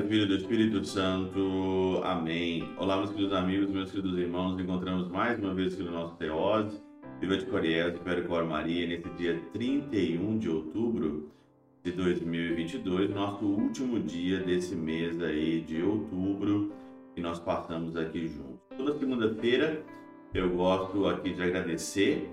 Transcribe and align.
do 0.00 0.08
Filho 0.08 0.24
e 0.24 0.26
do 0.26 0.36
Espírito 0.36 0.84
Santo. 0.84 2.02
Amém. 2.04 2.68
Olá, 2.76 2.98
meus 2.98 3.10
queridos 3.10 3.32
amigos, 3.32 3.70
meus 3.70 3.90
queridos 3.90 4.18
irmãos. 4.18 4.52
Nos 4.52 4.60
encontramos 4.60 5.08
mais 5.08 5.38
uma 5.38 5.54
vez 5.54 5.72
aqui 5.72 5.82
no 5.82 5.90
nosso 5.90 6.14
Teose. 6.16 6.82
Viva 7.18 7.38
de 7.38 7.46
Coriés, 7.46 7.98
Pericor 8.00 8.44
Maria, 8.44 8.86
nesse 8.86 9.08
dia 9.16 9.40
31 9.54 10.38
de 10.38 10.50
outubro 10.50 11.30
de 11.82 11.92
2022, 11.92 13.08
nosso 13.08 13.46
último 13.46 13.98
dia 13.98 14.40
desse 14.40 14.74
mês 14.74 15.18
aí 15.22 15.62
de 15.62 15.82
outubro 15.82 16.74
que 17.14 17.22
nós 17.22 17.38
passamos 17.38 17.96
aqui 17.96 18.28
juntos. 18.28 18.60
Toda 18.76 18.98
segunda-feira 18.98 19.82
eu 20.34 20.50
gosto 20.50 21.06
aqui 21.06 21.32
de 21.32 21.42
agradecer 21.42 22.28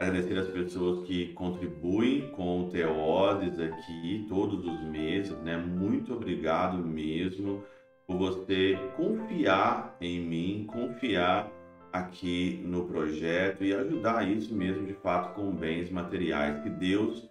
agradecer 0.00 0.38
as 0.38 0.48
pessoas 0.48 1.06
que 1.06 1.26
contribuem 1.34 2.30
com 2.30 2.62
o 2.62 2.70
Teoses 2.70 3.60
aqui 3.60 4.24
todos 4.30 4.64
os 4.64 4.82
meses, 4.84 5.36
né? 5.42 5.58
Muito 5.58 6.14
obrigado 6.14 6.78
mesmo 6.78 7.62
por 8.06 8.16
você 8.16 8.78
confiar 8.96 9.94
em 10.00 10.18
mim, 10.20 10.66
confiar 10.66 11.52
aqui 11.92 12.62
no 12.64 12.86
projeto 12.86 13.62
e 13.62 13.74
ajudar 13.74 14.26
isso 14.26 14.54
mesmo 14.54 14.86
de 14.86 14.94
fato 14.94 15.34
com 15.34 15.52
bens 15.52 15.90
materiais. 15.90 16.62
Que 16.62 16.70
Deus 16.70 17.28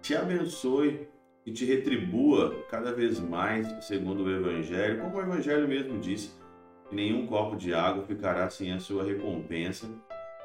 te 0.00 0.14
abençoe 0.14 1.08
e 1.44 1.50
te 1.50 1.64
retribua 1.64 2.54
cada 2.70 2.92
vez 2.92 3.18
mais 3.18 3.66
segundo 3.84 4.22
o 4.22 4.30
Evangelho, 4.30 5.00
como 5.00 5.16
o 5.16 5.20
Evangelho 5.20 5.66
mesmo 5.66 5.98
disse, 5.98 6.30
nenhum 6.92 7.26
copo 7.26 7.56
de 7.56 7.74
água 7.74 8.04
ficará 8.04 8.48
sem 8.48 8.72
a 8.72 8.78
sua 8.78 9.02
recompensa 9.02 9.88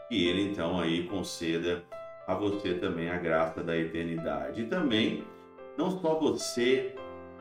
que 0.07 0.27
ele 0.27 0.41
então 0.43 0.79
aí 0.79 1.07
conceda 1.07 1.83
a 2.27 2.33
você 2.33 2.73
também 2.73 3.09
a 3.09 3.17
graça 3.17 3.63
da 3.63 3.77
eternidade. 3.77 4.61
E 4.61 4.65
também, 4.65 5.23
não 5.77 5.91
só 5.91 6.19
você 6.19 6.93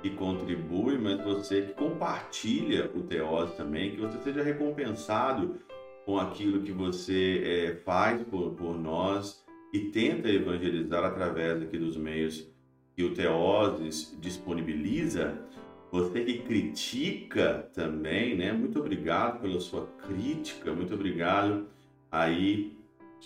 que 0.03 0.11
contribui, 0.11 0.99
mas 0.99 1.23
você 1.25 1.63
que 1.63 1.73
compartilha 1.73 2.91
o 2.95 3.03
Teose 3.03 3.57
também, 3.57 3.93
que 3.93 4.01
você 4.01 4.19
seja 4.23 4.43
recompensado 4.43 5.57
com 6.05 6.19
aquilo 6.19 6.63
que 6.63 6.71
você 6.71 7.43
é, 7.45 7.75
faz 7.85 8.23
por, 8.23 8.53
por 8.53 8.79
nós 8.79 9.45
e 9.73 9.91
tenta 9.91 10.29
evangelizar 10.29 11.05
através 11.05 11.61
aqui 11.63 11.77
dos 11.77 11.97
meios 11.97 12.49
que 12.95 13.03
o 13.03 13.13
Teoses 13.13 14.17
disponibiliza. 14.21 15.37
Você 15.91 16.25
que 16.25 16.39
critica 16.41 17.69
também, 17.75 18.37
né? 18.37 18.53
Muito 18.53 18.79
obrigado 18.79 19.41
pela 19.41 19.61
sua 19.61 19.87
crítica, 20.07 20.73
muito 20.73 20.95
obrigado 20.95 21.67
aí 22.23 22.77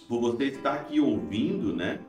por 0.09 0.21
você 0.21 0.47
estar 0.47 0.75
aqui 0.75 1.01
ouvindo, 1.01 1.75
né? 1.75 2.01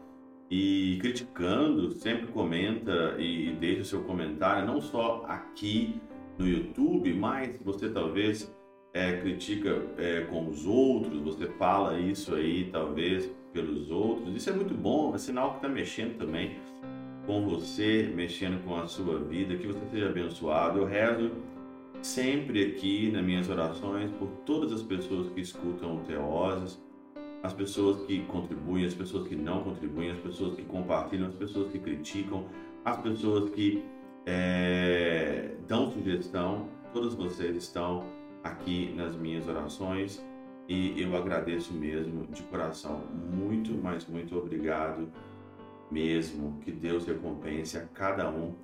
E 0.49 0.97
criticando, 0.99 1.91
sempre 1.91 2.27
comenta 2.27 3.15
e 3.17 3.55
deixa 3.59 3.81
o 3.81 3.85
seu 3.85 4.03
comentário, 4.03 4.67
não 4.67 4.81
só 4.81 5.23
aqui 5.27 6.01
no 6.37 6.47
YouTube, 6.47 7.13
mas 7.13 7.57
você 7.63 7.89
talvez 7.89 8.53
é, 8.93 9.17
critica 9.21 9.81
é, 9.97 10.21
com 10.21 10.49
os 10.49 10.65
outros, 10.65 11.21
você 11.21 11.47
fala 11.47 11.97
isso 11.99 12.35
aí 12.35 12.69
talvez 12.71 13.31
pelos 13.53 13.89
outros. 13.89 14.35
Isso 14.35 14.49
é 14.49 14.53
muito 14.53 14.73
bom, 14.73 15.15
é 15.15 15.17
sinal 15.17 15.51
que 15.51 15.55
está 15.57 15.69
mexendo 15.69 16.17
também 16.17 16.57
com 17.25 17.47
você, 17.47 18.11
mexendo 18.13 18.63
com 18.65 18.75
a 18.75 18.87
sua 18.87 19.19
vida, 19.19 19.55
que 19.55 19.67
você 19.67 19.79
seja 19.91 20.09
abençoado. 20.09 20.79
Eu 20.79 20.85
rezo 20.85 21.31
sempre 22.01 22.65
aqui 22.65 23.11
nas 23.11 23.23
minhas 23.23 23.49
orações 23.49 24.11
por 24.11 24.27
todas 24.45 24.71
as 24.71 24.81
pessoas 24.81 25.29
que 25.29 25.41
escutam 25.41 25.97
o 25.97 25.99
Teoses, 26.01 26.81
as 27.43 27.53
pessoas 27.53 28.05
que 28.05 28.23
contribuem, 28.25 28.85
as 28.85 28.93
pessoas 28.93 29.27
que 29.27 29.35
não 29.35 29.63
contribuem, 29.63 30.11
as 30.11 30.19
pessoas 30.19 30.55
que 30.55 30.63
compartilham, 30.63 31.27
as 31.27 31.35
pessoas 31.35 31.71
que 31.71 31.79
criticam, 31.79 32.45
as 32.85 32.97
pessoas 32.97 33.49
que 33.51 33.83
é, 34.25 35.55
dão 35.67 35.91
sugestão. 35.91 36.69
Todos 36.93 37.15
vocês 37.15 37.55
estão 37.55 38.03
aqui 38.43 38.93
nas 38.95 39.15
minhas 39.15 39.47
orações 39.47 40.23
e 40.67 41.01
eu 41.01 41.15
agradeço 41.15 41.73
mesmo 41.73 42.27
de 42.27 42.43
coração. 42.43 43.01
Muito, 43.31 43.73
mas 43.73 44.05
muito 44.07 44.37
obrigado 44.37 45.11
mesmo. 45.89 46.59
Que 46.61 46.71
Deus 46.71 47.05
recompense 47.05 47.77
a 47.77 47.85
cada 47.87 48.29
um 48.29 48.55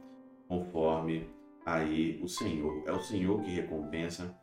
conforme 0.47 1.27
aí 1.67 2.17
o 2.23 2.29
Senhor. 2.29 2.83
É 2.87 2.93
o 2.93 3.01
Senhor 3.01 3.41
que 3.41 3.51
recompensa, 3.51 4.33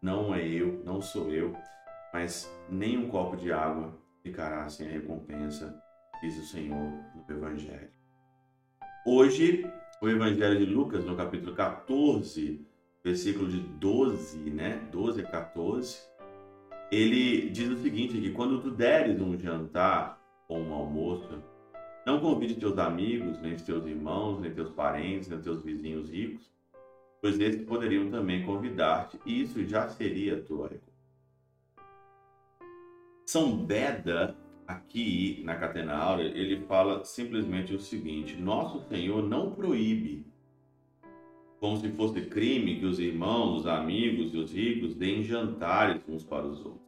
não 0.00 0.34
é 0.34 0.42
eu, 0.42 0.82
não 0.84 1.02
sou 1.02 1.30
eu, 1.30 1.54
mas 2.14 2.50
nem 2.68 2.96
um 2.96 3.08
copo 3.08 3.36
de 3.36 3.52
água 3.52 3.94
ficará 4.22 4.66
sem 4.70 4.88
a 4.88 4.90
recompensa, 4.90 5.78
diz 6.22 6.38
o 6.38 6.46
Senhor 6.46 6.90
no 7.14 7.36
Evangelho. 7.36 7.90
Hoje, 9.06 9.70
o 10.00 10.08
Evangelho 10.08 10.58
de 10.58 10.64
Lucas, 10.64 11.04
no 11.04 11.14
capítulo 11.14 11.54
14, 11.54 12.66
versículo 13.04 13.48
de 13.48 13.60
12, 13.60 14.38
né? 14.50 14.80
12 14.90 15.20
a 15.20 15.26
14, 15.26 15.98
ele 16.90 17.50
diz 17.50 17.68
o 17.68 17.82
seguinte: 17.82 18.18
que 18.18 18.30
quando 18.30 18.62
tu 18.62 18.70
deres 18.70 19.20
um 19.20 19.38
jantar 19.38 20.18
ou 20.48 20.58
um 20.58 20.72
almoço, 20.72 21.42
não 22.06 22.20
convide 22.20 22.54
teus 22.54 22.78
amigos, 22.78 23.40
nem 23.40 23.56
teus 23.56 23.84
irmãos, 23.84 24.40
nem 24.40 24.54
teus 24.54 24.70
parentes, 24.70 25.28
nem 25.28 25.40
teus 25.40 25.62
vizinhos 25.62 26.10
ricos, 26.10 26.52
pois 27.22 27.38
esses 27.38 27.64
poderiam 27.64 28.10
também 28.10 28.44
convidar-te, 28.44 29.18
e 29.24 29.42
isso 29.42 29.64
já 29.64 29.88
seria 29.88 30.42
tua 30.42 30.64
recompensa. 30.64 30.92
São 33.24 33.64
Beda, 33.64 34.36
aqui 34.66 35.40
na 35.44 35.54
Catena 35.54 35.94
Áurea, 35.94 36.26
ele 36.26 36.66
fala 36.66 37.04
simplesmente 37.04 37.72
o 37.72 37.78
seguinte: 37.78 38.36
Nosso 38.36 38.80
Senhor 38.88 39.22
não 39.22 39.52
proíbe, 39.52 40.26
como 41.60 41.76
se 41.76 41.88
fosse 41.90 42.22
crime, 42.22 42.80
que 42.80 42.86
os 42.86 42.98
irmãos, 42.98 43.60
os 43.60 43.66
amigos 43.68 44.34
e 44.34 44.38
os 44.38 44.52
ricos 44.52 44.96
deem 44.96 45.22
jantares 45.22 46.02
uns 46.08 46.24
para 46.24 46.44
os 46.44 46.58
outros. 46.58 46.82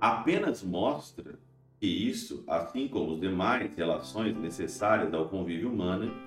Apenas 0.00 0.64
mostra 0.64 1.38
que 1.78 1.86
isso, 1.86 2.42
assim 2.48 2.88
como 2.88 3.14
as 3.14 3.20
demais 3.20 3.74
relações 3.76 4.36
necessárias 4.36 5.14
ao 5.14 5.28
convívio 5.28 5.70
humano, 5.70 6.25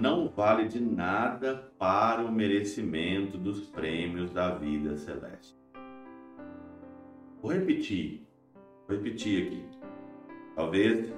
não 0.00 0.28
vale 0.28 0.66
de 0.66 0.80
nada 0.80 1.70
para 1.78 2.24
o 2.24 2.32
merecimento 2.32 3.36
dos 3.36 3.60
prêmios 3.66 4.30
da 4.30 4.54
vida 4.54 4.96
celeste. 4.96 5.54
Vou 7.42 7.52
repetir, 7.52 8.26
vou 8.88 8.96
repetir 8.96 9.46
aqui. 9.46 9.64
Talvez 10.56 11.12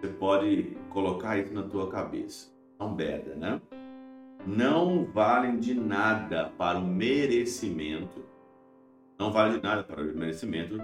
você 0.00 0.08
pode 0.08 0.76
colocar 0.90 1.38
isso 1.38 1.52
na 1.52 1.64
tua 1.64 1.90
cabeça. 1.90 2.48
Não 2.78 2.94
beda, 2.94 3.34
né? 3.34 3.60
Não 4.46 5.04
valem 5.04 5.58
de 5.58 5.74
nada 5.74 6.50
para 6.56 6.78
o 6.78 6.86
merecimento, 6.86 8.24
não 9.18 9.32
vale 9.32 9.58
de 9.58 9.62
nada 9.62 9.82
para 9.82 10.00
o 10.00 10.16
merecimento 10.16 10.78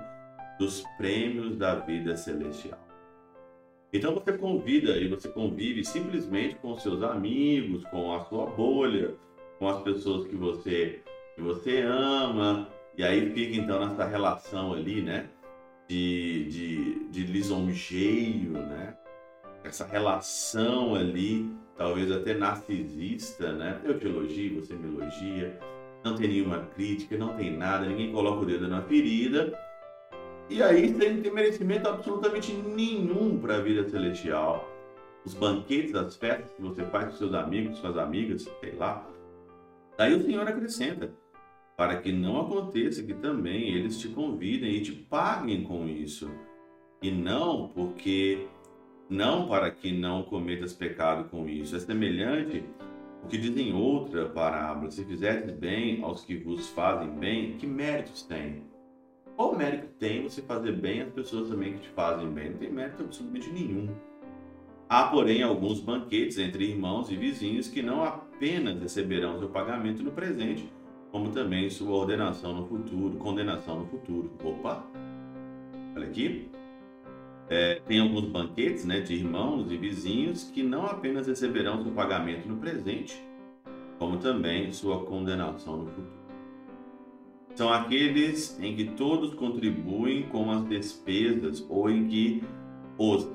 dos 0.59 0.83
prêmios 0.99 1.57
da 1.57 1.77
vida 1.77 2.17
celestial. 2.17 2.86
Então 3.97 4.15
você 4.15 4.33
convida 4.33 4.97
e 4.99 5.09
você 5.09 5.29
convive 5.29 5.85
simplesmente 5.85 6.57
com 6.57 6.77
seus 6.77 7.03
amigos, 7.03 7.83
com 7.85 8.13
a 8.13 8.25
sua 8.27 8.47
bolha, 8.47 9.15
com 9.59 9.69
as 9.69 9.83
pessoas 9.83 10.27
que 10.27 10.37
você 10.37 11.03
que 11.35 11.43
você 11.43 11.83
ama, 11.83 12.67
e 12.97 13.05
aí 13.05 13.31
fica 13.31 13.57
então 13.57 13.87
nessa 13.87 14.07
relação 14.07 14.73
ali, 14.73 15.03
né? 15.03 15.29
De, 15.87 16.45
de, 16.45 17.09
de 17.11 17.25
lisonjeio, 17.25 18.53
né? 18.53 18.97
Essa 19.63 19.87
relação 19.87 20.95
ali, 20.95 21.51
talvez 21.77 22.11
até 22.11 22.35
narcisista, 22.35 23.53
né? 23.53 23.81
Eu 23.85 23.99
te 23.99 24.07
elogio, 24.07 24.61
você 24.61 24.75
me 24.75 24.89
elogia, 24.97 25.59
não 26.03 26.15
tem 26.15 26.29
nenhuma 26.29 26.61
crítica, 26.75 27.19
não 27.19 27.37
tem 27.37 27.55
nada, 27.55 27.87
ninguém 27.87 28.13
coloca 28.13 28.43
o 28.43 28.47
dedo 28.47 28.67
na 28.67 28.81
ferida, 28.83 29.53
e 30.49 30.63
aí 30.63 30.91
não 30.91 31.23
tem 31.23 31.33
merecimento 31.33 31.89
absolutamente 31.89 32.53
nenhum 32.53 33.39
para 33.39 33.57
a 33.57 33.61
vida 33.61 33.89
celestial. 33.89 34.69
Os 35.25 35.35
banquetes, 35.35 35.95
as 35.95 36.17
festas 36.17 36.53
que 36.53 36.63
você 36.63 36.85
faz 36.85 37.07
com 37.07 37.17
seus 37.17 37.35
amigos, 37.35 37.79
suas 37.79 37.99
amigas, 37.99 38.49
sei 38.61 38.77
lá. 38.77 39.05
Aí 39.99 40.15
o 40.15 40.23
Senhor 40.23 40.47
acrescenta, 40.47 41.13
para 41.77 41.97
que 41.97 42.13
não 42.13 42.41
aconteça 42.41 43.03
que 43.03 43.15
também 43.15 43.75
eles 43.75 43.99
te 43.99 44.09
convidem 44.09 44.77
e 44.77 44.81
te 44.83 44.93
paguem 44.93 45.65
com 45.65 45.89
isso. 45.89 46.31
E 47.03 47.11
não 47.11 47.69
porque 47.69 48.47
não 49.11 49.49
para 49.49 49.71
que 49.71 49.93
não 49.93 50.23
cometas 50.23 50.73
pecado 50.73 51.29
com 51.29 51.49
isso. 51.49 51.75
É 51.75 51.81
semelhante 51.81 52.65
o 53.25 53.27
que 53.27 53.37
dizem 53.37 53.75
outra 53.75 54.29
parábola: 54.29 54.91
se 54.91 55.05
fizerdes 55.05 55.55
bem 55.57 56.03
aos 56.05 56.25
que 56.25 56.37
vos 56.37 56.69
fazem 56.69 57.11
bem, 57.11 57.57
que 57.57 57.67
méritos 57.67 58.23
tem? 58.23 58.63
Qual 59.37 59.55
mérito 59.55 59.89
tem 59.99 60.23
você 60.23 60.41
fazer 60.41 60.73
bem 60.73 61.03
às 61.03 61.13
pessoas 61.13 61.51
também 61.51 61.75
que 61.75 61.81
te 61.81 61.89
fazem 61.91 62.27
bem? 62.31 62.51
Não 62.51 62.57
tem 62.57 62.73
mérito 62.73 63.03
absolutamente 63.03 63.51
nenhum. 63.51 63.95
Há, 64.89 65.09
porém, 65.09 65.43
alguns 65.43 65.79
banquetes 65.79 66.39
entre 66.39 66.65
irmãos 66.65 67.11
e 67.11 67.17
vizinhos 67.17 67.69
que 67.69 67.83
não 67.83 68.03
apenas 68.03 68.81
receberão 68.81 69.39
seu 69.39 69.51
pagamento 69.51 70.03
no 70.03 70.11
presente, 70.11 70.73
como 71.13 71.33
também 71.33 71.69
sua 71.69 71.95
ordenação 71.95 72.55
no 72.55 72.67
futuro, 72.67 73.19
condenação 73.19 73.81
no 73.81 73.87
futuro. 73.87 74.33
Opa! 74.43 74.83
Olha 75.95 76.07
aqui. 76.07 76.49
É, 77.49 77.81
tem 77.87 78.01
alguns 78.01 78.25
banquetes 78.25 78.87
né, 78.87 79.01
de 79.01 79.15
irmãos 79.15 79.71
e 79.71 79.77
vizinhos 79.77 80.45
que 80.45 80.63
não 80.63 80.87
apenas 80.87 81.27
receberão 81.27 81.83
seu 81.83 81.93
pagamento 81.93 82.49
no 82.49 82.57
presente, 82.57 83.23
como 83.99 84.17
também 84.17 84.73
sua 84.73 85.05
condenação 85.05 85.77
no 85.77 85.87
futuro. 85.87 86.26
São 87.57 87.73
aqueles 87.73 88.61
em 88.61 88.77
que 88.77 88.85
todos 88.85 89.33
contribuem 89.33 90.29
com 90.29 90.51
as 90.51 90.63
despesas 90.67 91.65
ou 91.71 91.89
em 91.89 92.07
que 92.07 92.45
os 92.99 93.27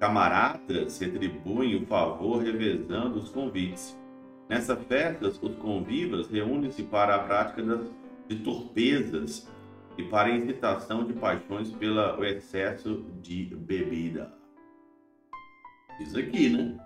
camaradas 0.00 0.98
retribuem 0.98 1.76
o 1.76 1.86
favor 1.86 2.42
revezando 2.42 3.18
os 3.18 3.28
convites. 3.28 3.94
Nessas 4.48 4.82
festas, 4.84 5.38
os 5.42 5.54
convivas 5.56 6.26
reúnem-se 6.30 6.84
para 6.84 7.16
a 7.16 7.24
prática 7.24 7.62
das, 7.62 7.86
de 8.26 8.36
torpezas 8.36 9.46
e 9.98 10.04
para 10.04 10.28
a 10.28 10.34
incitação 10.34 11.04
de 11.04 11.12
paixões 11.12 11.70
pelo 11.72 12.24
excesso 12.24 13.04
de 13.20 13.54
bebida. 13.56 14.32
Isso 16.00 16.18
aqui, 16.18 16.48
né? 16.48 16.78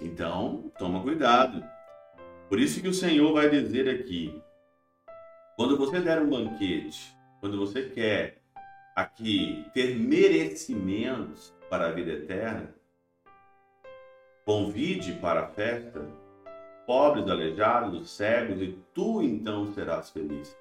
Então, 0.00 0.72
toma 0.78 1.02
cuidado. 1.02 1.62
Por 2.48 2.58
isso 2.58 2.80
que 2.80 2.88
o 2.88 2.94
Senhor 2.94 3.32
vai 3.34 3.50
dizer 3.50 3.88
aqui: 3.88 4.40
quando 5.60 5.76
você 5.76 6.00
der 6.00 6.22
um 6.22 6.30
banquete, 6.30 7.14
quando 7.38 7.58
você 7.58 7.82
quer 7.82 8.40
aqui 8.96 9.66
ter 9.74 9.94
merecimentos 9.94 11.54
para 11.68 11.88
a 11.88 11.92
vida 11.92 12.12
eterna, 12.12 12.74
convide 14.46 15.12
para 15.20 15.40
a 15.42 15.48
festa 15.48 16.08
pobres, 16.86 17.28
aleijados, 17.28 18.08
cegos, 18.08 18.62
e 18.62 18.78
tu 18.94 19.20
então 19.20 19.70
serás 19.74 20.08
feliz. 20.08 20.56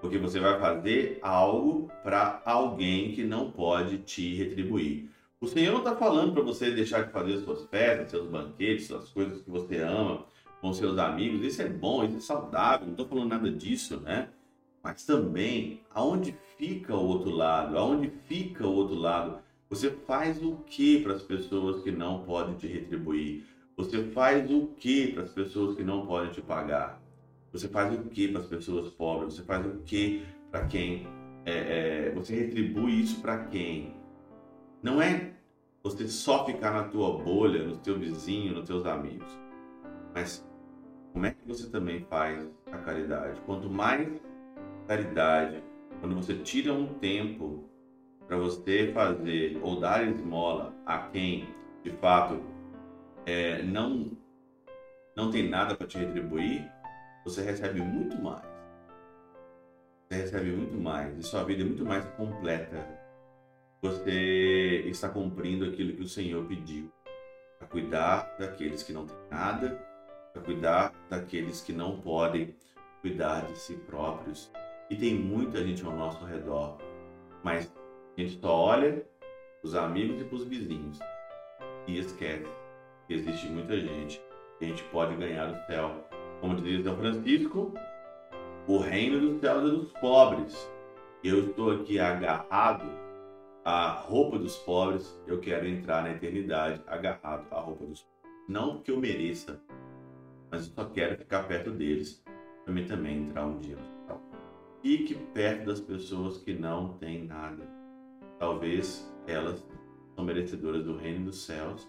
Porque 0.00 0.18
você 0.18 0.38
vai 0.38 0.56
fazer 0.60 1.18
algo 1.20 1.90
para 2.04 2.40
alguém 2.44 3.10
que 3.10 3.24
não 3.24 3.50
pode 3.50 3.98
te 3.98 4.36
retribuir. 4.36 5.10
O 5.40 5.48
Senhor 5.48 5.72
não 5.72 5.80
está 5.80 5.96
falando 5.96 6.32
para 6.32 6.44
você 6.44 6.70
deixar 6.70 7.06
de 7.06 7.10
fazer 7.10 7.38
suas 7.38 7.66
festas, 7.66 8.12
seus 8.12 8.28
banquetes, 8.28 8.88
as 8.92 9.08
coisas 9.08 9.42
que 9.42 9.50
você 9.50 9.78
ama 9.78 10.24
com 10.60 10.72
seus 10.72 10.96
amigos. 10.96 11.44
Isso 11.44 11.60
é 11.60 11.68
bom, 11.68 12.04
isso 12.04 12.18
é 12.18 12.20
saudável, 12.20 12.86
não 12.86 12.92
estou 12.92 13.08
falando 13.08 13.30
nada 13.30 13.50
disso, 13.50 13.98
né? 13.98 14.28
Mas 14.84 15.06
também, 15.06 15.80
aonde 15.94 16.36
fica 16.58 16.94
o 16.94 17.06
outro 17.06 17.30
lado? 17.30 17.78
Aonde 17.78 18.12
fica 18.26 18.66
o 18.66 18.72
outro 18.72 18.94
lado? 18.94 19.38
Você 19.70 19.90
faz 19.90 20.42
o 20.42 20.56
que 20.66 21.02
para 21.02 21.14
as 21.14 21.22
pessoas 21.22 21.82
que 21.82 21.90
não 21.90 22.22
podem 22.22 22.54
te 22.56 22.66
retribuir? 22.66 23.46
Você 23.78 24.04
faz 24.10 24.50
o 24.50 24.66
que 24.76 25.14
para 25.14 25.22
as 25.22 25.30
pessoas 25.30 25.74
que 25.74 25.82
não 25.82 26.06
podem 26.06 26.30
te 26.32 26.42
pagar? 26.42 27.02
Você 27.50 27.66
faz 27.66 27.98
o 27.98 28.02
que 28.10 28.28
para 28.28 28.42
as 28.42 28.46
pessoas 28.46 28.90
pobres? 28.90 29.34
Você 29.34 29.42
faz 29.42 29.64
o 29.64 29.78
que 29.86 30.26
para 30.50 30.66
quem? 30.66 31.06
É, 31.46 32.08
é, 32.08 32.10
você 32.14 32.34
retribui 32.34 33.00
isso 33.00 33.22
para 33.22 33.46
quem? 33.46 33.94
Não 34.82 35.00
é 35.00 35.32
você 35.82 36.06
só 36.06 36.44
ficar 36.44 36.72
na 36.72 36.84
tua 36.84 37.22
bolha, 37.22 37.66
no 37.66 37.78
teu 37.78 37.98
vizinho, 37.98 38.54
nos 38.54 38.66
teus 38.66 38.84
amigos. 38.84 39.32
Mas 40.14 40.46
como 41.12 41.24
é 41.24 41.30
que 41.30 41.48
você 41.48 41.70
também 41.70 42.04
faz 42.04 42.46
a 42.70 42.76
caridade? 42.78 43.40
Quanto 43.46 43.70
mais 43.70 44.08
caridade, 44.86 45.62
quando 46.00 46.14
você 46.14 46.34
tira 46.34 46.72
um 46.72 46.94
tempo 46.94 47.64
para 48.26 48.36
você 48.36 48.90
fazer 48.92 49.58
ou 49.62 49.80
dar 49.80 50.06
esmola 50.06 50.74
a 50.86 50.98
quem 51.08 51.48
de 51.82 51.90
fato 51.90 52.40
é, 53.26 53.62
não 53.62 54.16
não 55.16 55.30
tem 55.30 55.48
nada 55.48 55.76
para 55.76 55.86
te 55.86 55.96
retribuir, 55.96 56.68
você 57.24 57.40
recebe 57.42 57.80
muito 57.80 58.20
mais. 58.20 58.44
Você 60.08 60.22
recebe 60.22 60.50
muito 60.50 60.76
mais 60.76 61.16
e 61.16 61.22
sua 61.22 61.44
vida 61.44 61.62
é 61.62 61.64
muito 61.64 61.84
mais 61.84 62.04
completa. 62.16 62.86
Você 63.80 64.82
está 64.86 65.08
cumprindo 65.08 65.64
aquilo 65.64 65.94
que 65.94 66.02
o 66.02 66.08
Senhor 66.08 66.44
pediu, 66.46 66.90
a 67.60 67.66
cuidar 67.66 68.34
daqueles 68.38 68.82
que 68.82 68.92
não 68.92 69.06
têm 69.06 69.16
nada, 69.30 69.80
a 70.34 70.40
cuidar 70.40 70.92
daqueles 71.08 71.60
que 71.60 71.72
não 71.72 72.00
podem 72.00 72.56
cuidar 73.00 73.46
de 73.46 73.56
si 73.58 73.74
próprios. 73.74 74.50
E 74.94 74.96
tem 74.96 75.12
muita 75.12 75.60
gente 75.60 75.84
ao 75.84 75.90
nosso 75.90 76.24
redor, 76.24 76.78
mas 77.42 77.74
a 78.16 78.20
gente 78.20 78.38
só 78.38 78.54
olha 78.54 79.04
os 79.60 79.74
amigos 79.74 80.20
e 80.20 80.24
para 80.24 80.36
os 80.36 80.44
vizinhos 80.44 81.00
e 81.88 81.98
esquece 81.98 82.46
que 83.08 83.14
existe 83.14 83.48
muita 83.48 83.76
gente 83.80 84.22
que 84.56 84.66
a 84.66 84.68
gente 84.68 84.84
pode 84.92 85.16
ganhar 85.16 85.50
o 85.50 85.66
céu. 85.66 86.08
Como 86.40 86.54
dizia 86.54 86.84
São 86.84 86.96
Francisco, 86.96 87.74
o 88.68 88.78
reino 88.78 89.18
dos 89.18 89.40
céus 89.40 89.64
é 89.64 89.72
dos 89.72 89.92
pobres. 89.94 90.72
Eu 91.24 91.48
estou 91.48 91.72
aqui 91.72 91.98
agarrado 91.98 92.88
à 93.64 93.88
roupa 93.88 94.38
dos 94.38 94.54
pobres, 94.58 95.20
eu 95.26 95.40
quero 95.40 95.66
entrar 95.66 96.04
na 96.04 96.12
eternidade 96.12 96.80
agarrado 96.86 97.48
à 97.50 97.58
roupa 97.58 97.84
dos 97.84 98.00
pobres. 98.00 98.14
Não 98.48 98.74
porque 98.76 98.92
eu 98.92 99.00
mereça, 99.00 99.60
mas 100.52 100.68
eu 100.68 100.72
só 100.72 100.84
quero 100.84 101.18
ficar 101.18 101.48
perto 101.48 101.72
deles 101.72 102.22
para 102.64 102.72
mim 102.72 102.86
também 102.86 103.24
entrar 103.24 103.44
um 103.44 103.58
dia. 103.58 103.93
Fique 104.84 105.16
perto 105.32 105.66
das 105.66 105.80
pessoas 105.80 106.36
que 106.36 106.52
não 106.52 106.92
têm 106.98 107.24
nada 107.24 107.74
talvez 108.44 109.10
elas 109.26 109.66
são 110.14 110.22
merecedoras 110.22 110.84
do 110.84 110.96
reino 110.98 111.24
dos 111.24 111.38
céus. 111.44 111.88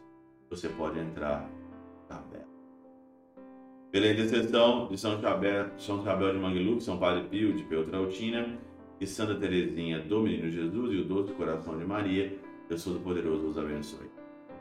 Você 0.50 0.70
pode 0.70 0.98
entrar 1.00 1.50
na 2.10 2.20
bela. 2.20 2.46
Pela 3.92 4.08
intercessão 4.08 4.88
de 4.88 4.98
São 4.98 5.20
Chabel, 5.20 5.70
São 5.78 6.02
Chabel 6.04 6.32
de 6.34 6.40
Mangluf, 6.40 6.82
São 6.82 6.98
Padre 6.98 7.28
Pio 7.28 7.54
de 7.54 7.64
Peltrautina 7.64 8.58
e 9.02 9.06
Santa 9.06 9.36
Teresinha 9.36 10.00
do 10.00 10.22
Menino 10.22 10.50
Jesus 10.50 10.94
e 10.94 10.98
o 10.98 11.06
Doce 11.06 11.34
Coração 11.34 11.78
de 11.78 11.86
Maria, 11.86 12.38
Deus 12.70 12.84
Todo-Poderoso 12.84 13.48
os 13.48 13.58
abençoe. 13.58 14.10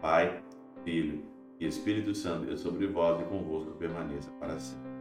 Pai, 0.00 0.42
Filho 0.84 1.22
e 1.60 1.66
Espírito 1.66 2.12
Santo, 2.12 2.46
Deus 2.46 2.60
sobre 2.60 2.88
vós 2.88 3.20
e 3.20 3.24
convosco 3.24 3.72
permaneça 3.72 4.30
para 4.40 4.58
sempre. 4.58 4.93